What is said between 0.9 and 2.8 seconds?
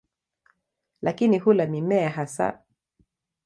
Lakini hula mimea hasa.